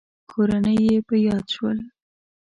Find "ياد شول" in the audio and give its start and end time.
1.25-1.77